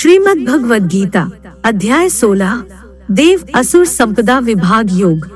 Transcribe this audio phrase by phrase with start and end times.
[0.00, 1.30] श्रीमद् भगवद गीता
[1.64, 2.62] अध्याय 16
[3.10, 5.26] देव असुर संपदा विभाग योग।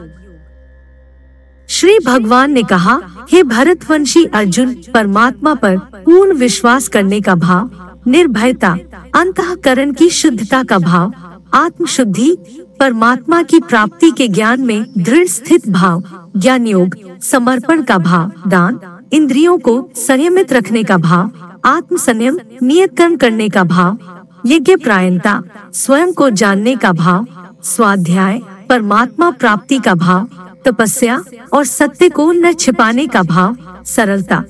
[1.69, 3.01] श्री भगवान ने कहा,
[3.33, 7.71] हे भरतवंशी अर्जुन, परमात्मा पर पूर्ण विश्वास करने का भाव,
[8.07, 8.77] निर्भयता,
[9.15, 11.13] अंतकरण की शुद्धता का भाव
[11.55, 12.37] आत्म शुद्धि
[12.81, 16.03] परमात्मा की प्राप्ति के ज्ञान में दृढ़ स्थित भाव,
[16.37, 18.81] ज्ञान योग, समर्पण का भाव, दान,
[19.13, 21.31] इंद्रियों को संयमित रखने का भाव
[21.65, 23.99] आत्म संयम नियत कर्म करने का भाव
[24.47, 25.43] यज्ञ प्रायणता
[25.73, 27.27] स्वयं को जानने का भाव,
[27.65, 30.29] स्वाध्याय, परमात्मा प्राप्ति का भाव,
[30.65, 34.43] तपस्या और सत्य को न छिपाने का भाव, सरलता।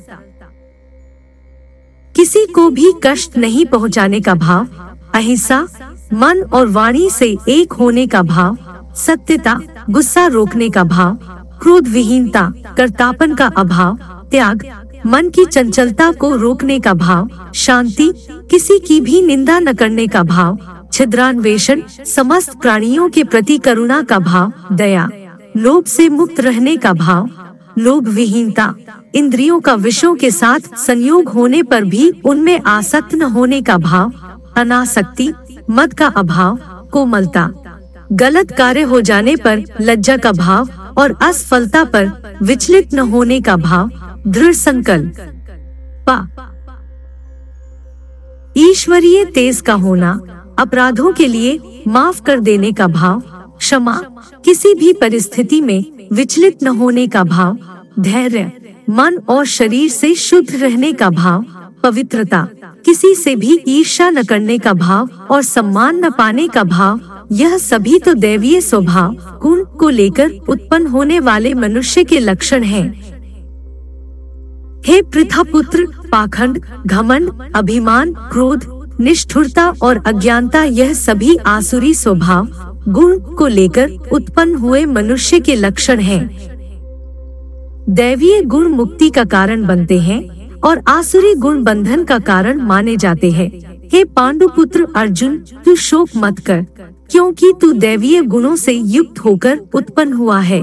[2.14, 4.66] किसी को भी कष्ट नहीं पहुँचाने का भाव,
[5.14, 5.66] अहिंसा,
[6.12, 8.56] मन और वाणी से एक होने का भाव,
[8.96, 11.18] सत्यता, गुस्सा रोकने का भाव
[11.62, 13.98] क्रोध विहीनता कर्तापन का अभाव,
[14.30, 14.64] त्याग
[15.06, 18.12] मन की चंचलता को रोकने का भाव, शांति,
[18.50, 20.58] किसी की भी निंदा न करने का भाव,
[20.92, 25.08] छिद्रान्वेषण, समस्त प्राणियों के प्रति करुणा का भाव, दया,
[25.56, 27.28] लोभ से मुक्त रहने का भाव,
[27.78, 28.74] लोभ विहीनता,
[29.14, 34.12] इंद्रियों का विषयों के साथ संयोग होने पर भी उनमें आसक्त न होने का भाव,
[34.56, 35.32] अनासक्ति,
[35.70, 36.58] मद का अभाव,
[36.92, 37.50] कोमलता,
[38.12, 42.10] गलत कार्य हो जाने पर लज्जा का भाव और असफलता पर
[42.42, 43.90] विचलित न होने का भाव
[44.26, 46.30] दृढ़ संकल्प
[48.56, 50.12] ईश्वरीय तेज का होना,
[50.58, 53.20] अपराधों के लिए माफ़ कर देने का भाव,
[53.58, 54.00] क्षमा,
[54.44, 57.58] किसी भी परिस्थिति में विचलित न होने का भाव,
[58.00, 58.52] धैर्य,
[58.90, 61.44] मन और शरीर से शुद्ध रहने का भाव,
[61.82, 62.48] पवित्रता,
[62.84, 67.00] किसी से भी ईर्षा न करने का भाव और सम्मान न पाने का भाव,
[67.32, 73.13] यह सभी तो दैवीय स्वभाव, गुण को लेकर उत्पन्न होने वाले मनुष्य के लक्षण हैं।
[74.86, 78.64] हे पृथा पुत्र पाखंड, घमंड, अभिमान, क्रोध,
[79.00, 82.48] निष्ठुरता और अज्ञानता, यह सभी आसुरी स्वभाव,
[82.88, 86.22] गुण को लेकर उत्पन्न हुए मनुष्य के लक्षण हैं।
[87.90, 90.22] दैवीय गुण मुक्ति का कारण बनते हैं
[90.60, 93.50] और आसुरी गुण बंधन का कारण माने जाते हैं
[93.92, 96.64] हे पांडुपुत्र अर्जुन, तू शोक मत कर,
[97.10, 100.62] क्योंकि तू दैवीय गुणों से युक्त होकर उत्पन्न हुआ है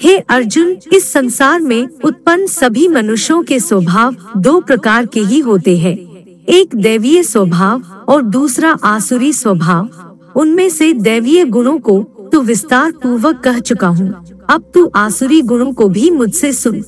[0.00, 5.76] हे अर्जुन, इस संसार में उत्पन्न सभी मनुष्यों के स्वभाव दो प्रकार के ही होते
[5.78, 5.96] हैं।
[6.48, 9.88] एक दैवीय स्वभाव और दूसरा आसुरी स्वभाव।
[10.36, 11.98] उनमें से दैवीय गुणों को
[12.32, 14.12] तू विस्तार पूर्वक कह चुका हूँ।
[14.50, 16.82] अब तू आसुरी गुणों को भी मुझसे सुन।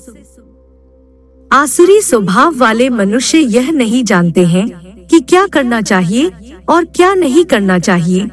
[1.52, 4.68] आसुरी स्वभाव वाले मनुष्य यह नहीं जानते हैं
[5.06, 6.30] कि क्या करना चाहिए
[6.68, 8.30] और क्या नहीं करना चाहिए।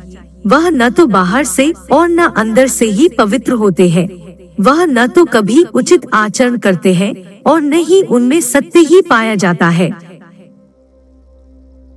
[0.48, 4.27] वह न तो बाहर से और न अंदर से ही पवित्र होते हैं।
[4.60, 7.14] वह न तो कभी उचित आचरण करते हैं
[7.44, 9.90] और न ही उनमें सत्य ही पाया जाता है।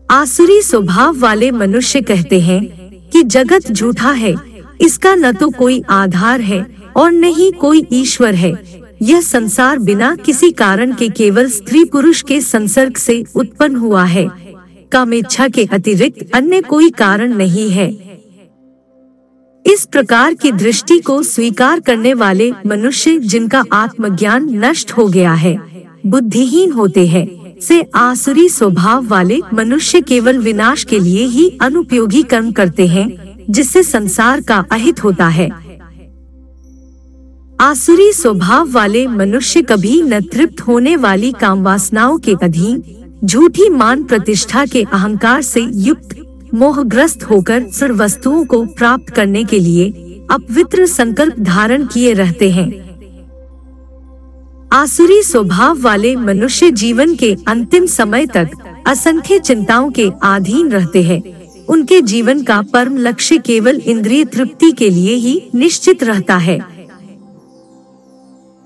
[0.09, 2.60] आसुरी स्वभाव वाले मनुष्य कहते हैं
[3.10, 4.34] कि जगत झूठा है,
[4.81, 6.65] इसका न तो कोई आधार है
[6.97, 8.53] और न ही कोई ईश्वर है।
[9.03, 14.28] यह संसार बिना किसी कारण के केवल स्त्री पुरुष के संसर्ग से उत्पन्न हुआ है।
[14.93, 17.88] कामेच्छा के अतिरिक्त अन्य कोई कारण नहीं है।
[19.66, 25.56] इस प्रकार की दृष्टि को स्वीकार करने वाले मनुष्य जिनका आत्मज्ञान नष्ट हो गया है,
[26.06, 27.26] बुद्धिहीन होते हैं,
[27.60, 33.09] से आसुरी स्वभाव वाले मनुष्य केवल विनाश के लिए ही अनुपयोगी कर्म करते हैं,
[33.50, 35.49] जिससे संसार का अहित होता है।
[37.60, 42.82] आसुरी स्वभाव वाले मनुष्य कभी न तृप्त होने वाली काम वासनाओं के अधीन,
[43.25, 46.16] झूठी मान प्रतिष्ठा के अहंकार से युक्त
[46.55, 49.91] मोहग्रस्त होकर सर वस्तुओं को प्राप्त करने के लिए
[50.31, 52.69] अपवित्र संकल्प धारण किए रहते हैं।
[54.72, 58.50] आसुरी स्वभाव वाले मनुष्य जीवन के अंतिम समय तक
[58.87, 61.22] असंख्य चिंताओं के अधीन रहते हैं।
[61.66, 66.59] उनके जीवन का परम लक्ष्य केवल इंद्रिय तृप्ति के लिए ही निश्चित रहता है।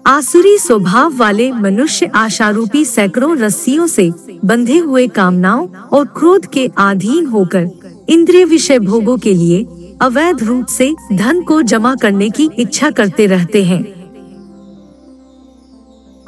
[0.06, 4.10] आसुरी स्वभाव वाले मनुष्य आशारूपी सैकड़ों रस्सियों से
[4.44, 7.68] बंधे हुए कामनाओं और क्रोध के अधीन होकर
[8.08, 9.64] इंद्रिय विषय भोगों के लिए
[10.02, 13.82] अवैध रूप से धन को जमा करने की इच्छा करते रहते हैं।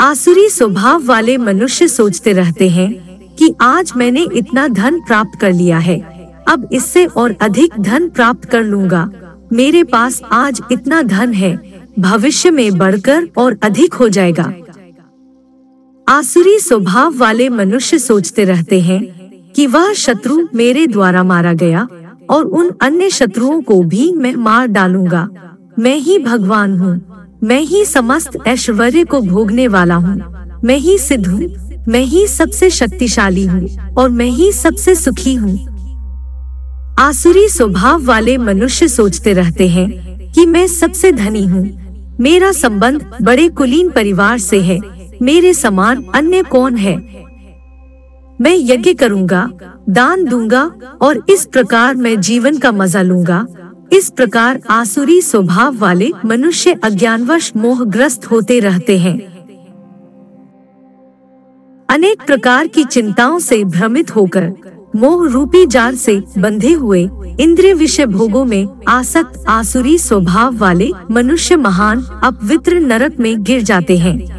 [0.01, 2.91] आसुरी स्वभाव वाले मनुष्य सोचते रहते हैं
[3.37, 6.01] कि आज मैंने इतना धन प्राप्त कर लिया है,
[6.49, 9.09] अब इससे और अधिक धन प्राप्त कर लूँगा।
[9.53, 11.55] मेरे पास आज इतना धन है
[11.99, 14.53] भविष्य में बढ़कर और अधिक हो जाएगा।
[16.09, 19.05] आसुरी स्वभाव वाले मनुष्य सोचते रहते हैं
[19.57, 21.87] कि वह शत्रु मेरे द्वारा मारा गया
[22.31, 25.29] और उन अन्य शत्रुओं को भी मैं मार डालूँगा।
[25.79, 27.01] मैं ही भगवान हूँ।
[27.43, 30.17] मैं ही समस्त ऐश्वर्य को भोगने वाला हूँ।
[30.65, 31.41] मैं ही सिद्ध हूँ।
[31.89, 35.59] मैं ही सबसे शक्तिशाली हूँ और मैं ही सबसे सुखी हूँ।
[36.99, 41.86] आसुरी स्वभाव वाले मनुष्य सोचते रहते हैं कि मैं सबसे धनी हूँ।
[42.21, 44.79] मेरा संबंध बड़े कुलीन परिवार से है।
[45.23, 46.97] मेरे समान अन्य कौन है?
[48.41, 49.49] मैं यज्ञ करूँगा,
[49.89, 50.63] दान दूँगा
[51.03, 53.47] और इस प्रकार मैं जीवन का मज़ा लूँगा।
[53.93, 59.19] इस प्रकार आसुरी स्वभाव वाले मनुष्य अज्ञानवश मोहग्रस्त होते रहते हैं।
[61.89, 64.53] अनेक प्रकार की चिंताओं से भ्रमित होकर
[64.95, 67.09] मोह रूपी जाल से बंधे हुए
[67.41, 73.99] इंद्रिय विषय भोगों में आसक्त आसुरी स्वभाव वाले मनुष्य महान अपवित्र नरक में गिर जाते
[73.99, 74.37] हैं।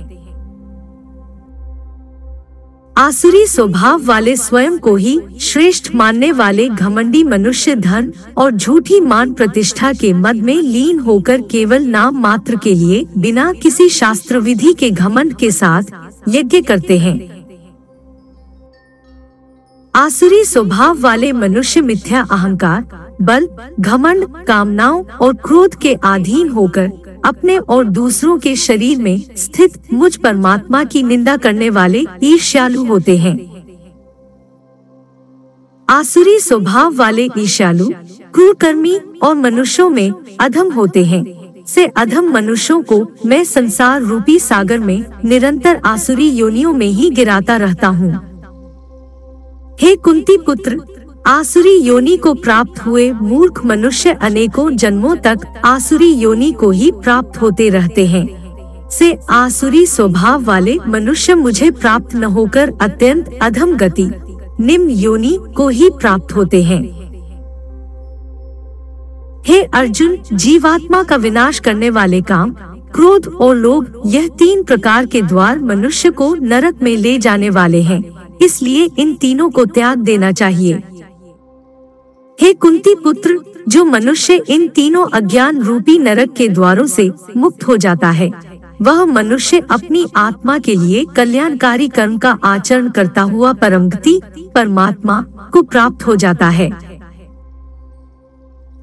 [2.97, 9.33] आसुरी स्वभाव वाले स्वयं को ही श्रेष्ठ मानने वाले घमंडी मनुष्य धन और झूठी मान
[9.33, 14.73] प्रतिष्ठा के मद में लीन होकर केवल नाम मात्र के लिए बिना किसी शास्त्र विधि
[14.73, 15.83] के घमंड के साथ
[16.29, 17.36] यज्ञ करते हैं।
[19.97, 22.83] आसुरी स्वभाव वाले मनुष्य मिथ्या अहंकार,
[23.21, 23.47] बल,
[23.79, 26.91] घमंड, कामनाओं और क्रोध के अधीन होकर
[27.25, 33.17] अपने और दूसरों के शरीर में स्थित मुझ परमात्मा की निंदा करने वाले ईर्ष्यालु होते
[33.17, 33.35] हैं।
[35.87, 37.89] आसुरी स्वभाव वाले ईर्ष्यालु
[38.33, 41.25] क्रूरकर्मी और मनुष्यों में अधम होते हैं।
[41.67, 47.57] से अधम मनुष्यों को मैं संसार रूपी सागर में निरंतर आसुरी योनियों में ही गिराता
[47.57, 48.26] रहता हूँ।
[49.81, 50.77] हे कुंती पुत्र,
[51.27, 57.41] आसुरी योनि को प्राप्त हुए मूर्ख मनुष्य अनेकों जन्मों तक आसुरी योनि को ही प्राप्त
[57.41, 64.09] होते रहते हैं। से आसुरी स्वभाव वाले मनुष्य मुझे प्राप्त न होकर अत्यंत अधम गति
[64.59, 66.81] निम्न योनि को ही प्राप्त होते हैं।
[69.47, 72.51] हे अर्जुन, जीवात्मा का विनाश करने वाले काम,
[72.93, 77.81] क्रोध और लोभ, यह तीन प्रकार के द्वार मनुष्य को नरक में ले जाने वाले
[77.81, 78.03] हैं।
[78.41, 80.73] इसलिए इन तीनों को त्याग देना चाहिए।
[82.41, 87.77] हे कुंती पुत्र, जो मनुष्य इन तीनों अज्ञान रूपी नरक के द्वारों से मुक्त हो
[87.77, 88.31] जाता है,
[88.81, 94.21] वह मनुष्य अपनी आत्मा के लिए कल्याणकारी कर्म का आचरण करता हुआ परमगति,
[94.55, 95.21] परमात्मा
[95.53, 96.69] को प्राप्त हो जाता है।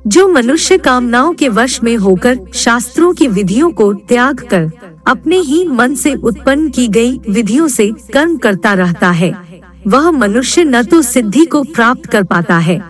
[0.07, 4.71] जो मनुष्य कामनाओं के वश में होकर शास्त्रों की विधियों को त्याग कर
[5.07, 9.44] अपने ही मन से उत्पन्न की गई विधियों से कर्म करता रहता है
[9.87, 12.81] वह मनुष्य न तो सिद्धि को प्राप्त कर पाता है,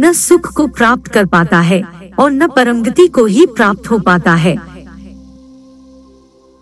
[0.00, 1.82] न सुख को प्राप्त कर पाता है
[2.18, 4.56] और न परमगति को ही प्राप्त हो पाता है।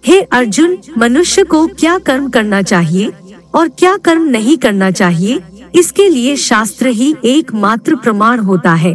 [0.05, 3.11] हे अर्जुन, मनुष्य को क्या कर्म करना चाहिए
[3.55, 5.41] और क्या कर्म नहीं करना चाहिए,
[5.75, 8.95] इसके लिए शास्त्र ही एकमात्र प्रमाण होता है।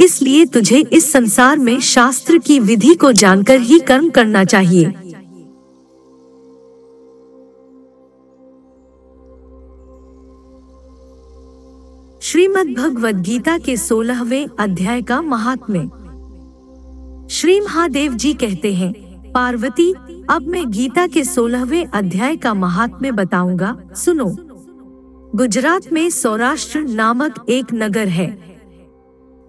[0.00, 4.92] इसलिए तुझे इस संसार में शास्त्र की विधि को जानकर ही कर्म करना चाहिए।
[12.30, 15.80] श्रीमद् भगवद गीता के सोलहवें अध्याय का महात्म्य।
[17.30, 18.92] श्री महादेव जी कहते हैं,
[19.32, 19.94] पार्वती,
[20.30, 24.36] अब मैं गीता के सोलहवें अध्याय का महात्म्य बताऊँगा। सुनो।
[25.34, 28.58] गुजरात में सौराष्ट्र नामक एक नगर है।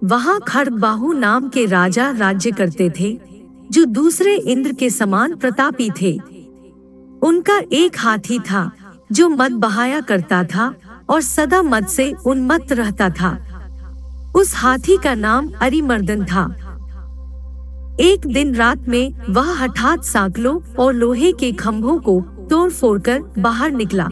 [0.03, 3.19] वहाँ खड़बाहू नाम के राजा राज्य करते थे,
[3.71, 6.19] जो दूसरे इंद्र के समान प्रतापी थे।
[7.23, 8.71] उनका एक हाथी था,
[9.11, 10.75] जो मत बहाया करता था।
[11.09, 13.37] और सदा मत से उन्मत्त रहता था।
[14.35, 16.43] उस हाथी का नाम अरिमर्दन था।
[17.99, 23.21] एक दिन रात में वह हठात साकलों और लोहे के खम्भों को तोड़ फोड़ कर
[23.39, 24.09] बाहर निकला।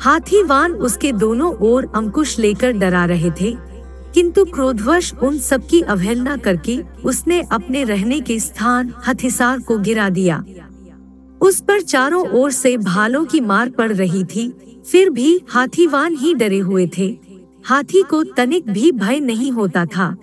[0.00, 3.54] हाथी वान उसके दोनों ओर अंकुश लेकर डरा रहे थे,
[4.14, 10.42] किंतु क्रोधवश उन सबकी अवहेलना करके उसने अपने रहने के स्थान हथिसार को गिरा दिया।
[11.40, 14.52] उस पर चारों ओर से भालों की मार पड़ रही थी
[14.86, 17.18] फिर भी हाथीवान ही डरे हुए थे।
[17.64, 20.16] हाथी को तनिक भी भय नहीं होता था।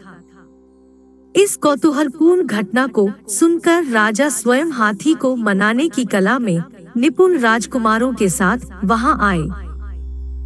[1.35, 6.63] इस कौतूहलपूर्ण घटना को सुनकर राजा स्वयं हाथी को मनाने की कला में
[6.97, 9.43] निपुण राजकुमारों के साथ वहाँ आए।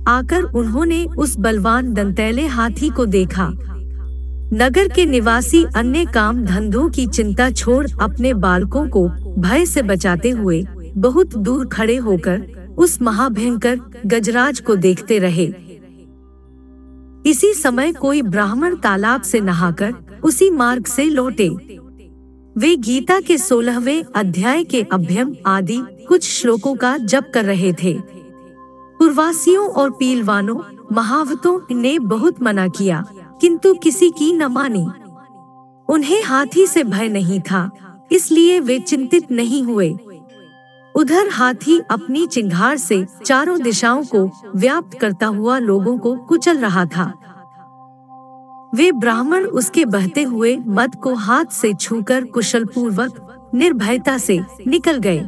[0.07, 3.51] आकर उन्होंने उस बलवान दंतैले हाथी को देखा।
[4.53, 10.29] नगर के निवासी अन्य काम धंधों की चिंता छोड़ अपने बालकों को भय से बचाते
[10.29, 10.65] हुए
[10.97, 12.43] बहुत दूर खड़े होकर
[12.77, 15.45] उस महाभयंकर गजराज को देखते रहे।
[17.25, 21.49] इसी समय कोई ब्राह्मण तालाब से नहाकर उसी मार्ग से लौटे।
[22.55, 27.93] वे गीता के सोलहवें अध्याय के अभ्यम आदि कुछ श्लोकों का जप कर रहे थे।
[28.99, 30.59] पूर्वासियों और पीलवानों
[30.91, 33.03] महावतों ने बहुत मना किया,
[33.41, 34.85] किंतु किसी की न मानी।
[35.89, 37.69] उन्हें हाथी से भय नहीं था,
[38.11, 39.93] इसलिए वे चिंतित नहीं हुए।
[40.95, 46.85] उधर हाथी अपनी चिंगार से चारों दिशाओं को व्याप्त करता हुआ लोगों को कुचल रहा
[46.85, 47.13] था।
[48.75, 54.97] वे ब्राह्मण उसके बहते हुए मद को हाथ से छूकर कुशल पूर्वक निर्भयता से निकल
[54.97, 55.27] गए।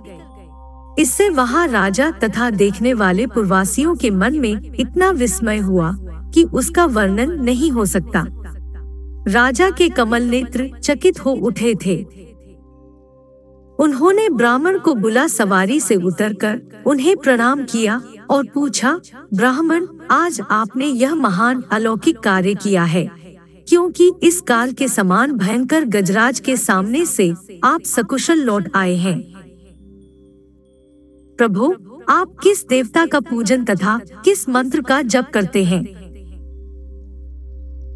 [1.00, 5.96] इससे वहाँ राजा तथा देखने वाले पूर्वासियों के मन में इतना विस्मय हुआ
[6.34, 8.26] कि उसका वर्णन नहीं हो सकता।
[9.28, 11.96] राजा के कमल नेत्र चकित हो उठे थे।
[13.80, 19.00] उन्होंने ब्राह्मण को बुला सवारी से उतरकर उन्हें प्रणाम किया और पूछा,
[19.34, 23.10] ब्राह्मण, आज आपने यह महान अलौकिक कार्य किया है,
[23.68, 29.20] क्योंकि इस काल के समान भयंकर गजराज के सामने से आप सकुशल लौट आए हैं।
[31.40, 31.74] प्रभु,
[32.10, 35.84] आप किस देवता का पूजन तथा किस मंत्र का जप करते हैं?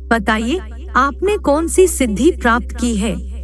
[0.08, 0.60] बताइए,
[0.96, 3.39] आपने कौन सी सिद्धि प्राप्त की है?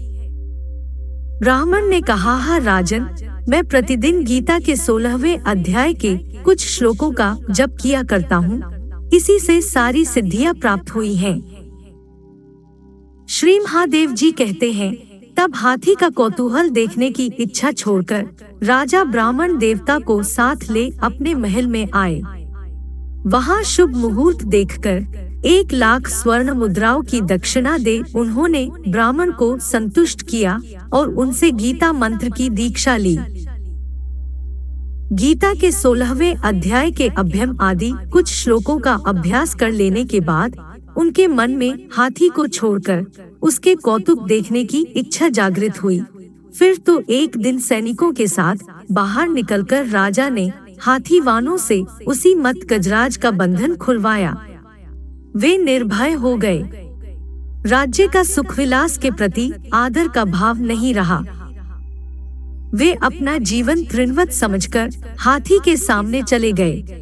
[1.41, 3.07] ब्राह्मण ने कहा, हा राजन,
[3.49, 9.39] मैं प्रतिदिन गीता के सोलहवें अध्याय के कुछ श्लोकों का जप किया करता हूँ इसी
[9.39, 11.35] से सारी सिद्धियाँ प्राप्त हुई हैं।
[13.29, 14.93] श्री महादेव जी कहते हैं,
[15.37, 18.25] तब हाथी का कौतूहल देखने की इच्छा छोड़कर
[18.63, 22.21] राजा ब्राह्मण देवता को साथ ले अपने महल में आए
[23.27, 24.99] वहाँ शुभ मुहूर्त देखकर
[25.45, 30.59] एक लाख स्वर्ण मुद्राओं की दक्षिणा दे, उन्होंने ब्राह्मण को संतुष्ट किया
[30.93, 33.17] और उनसे गीता मंत्र की दीक्षा ली।
[35.11, 40.55] गीता के सोलहवें अध्याय के अभ्यम आदि कुछ श्लोकों का अभ्यास कर लेने के बाद,
[40.97, 43.05] उनके मन में हाथी को छोड़कर
[43.41, 46.01] उसके कौतुक देखने की इच्छा जागृत हुई।
[46.59, 52.35] फिर तो एक दिन सैनिकों के साथ बाहर निकलकर राजा ने हाथी वानों से उसी
[52.35, 54.35] मत गजराज का बंधन खुलवाया।
[55.35, 56.63] वे निर्भय हो गए।
[57.65, 61.23] राज्य का सुख विलास के प्रति आदर का भाव नहीं रहा।
[62.73, 64.89] वे अपना जीवन तृणवत समझकर
[65.19, 67.01] हाथी के सामने चले गए।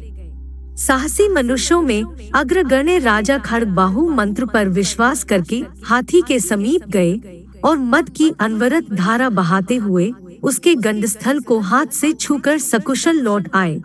[0.76, 7.42] साहसी मनुष्यों में अग्रगण्य राजा खड़ बाहु मंत्र पर विश्वास करके हाथी के समीप गए
[7.64, 10.12] और मद की अनवरत धारा बहाते हुए
[10.42, 13.80] उसके गंडस्थल को हाथ से छूकर सकुशल लौट आए।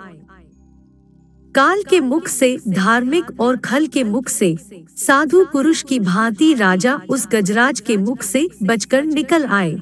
[1.60, 4.56] काल के मुख से, धार्मिक और खल के मुख से,
[4.98, 9.76] साधु पुरुष की भांति राजा उस गजराज के मुख से बचकर निकल आए।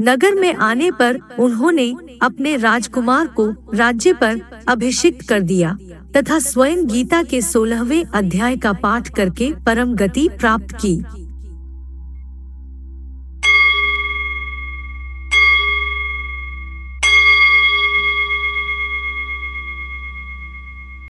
[0.00, 5.78] नगर में आने पर उन्होंने अपने राजकुमार को राज्य पर अभिषिक्त कर दिया,
[6.16, 10.96] तथा स्वयं गीता के सोलहवें अध्याय का पाठ करके परम गति प्राप्त की।